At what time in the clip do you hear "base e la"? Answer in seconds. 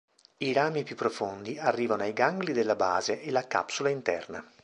2.75-3.45